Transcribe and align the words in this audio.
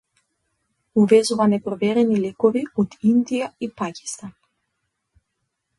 Увезува 1.01 1.45
непроверени 1.51 2.17
лекови 2.23 2.65
од 2.85 2.99
Индија 3.11 3.53
и 3.67 3.71
Пакистан 3.83 4.35